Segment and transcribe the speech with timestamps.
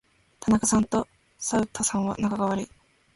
[0.39, 1.07] 田中さんと
[1.37, 2.69] 左右田さんは仲が悪い。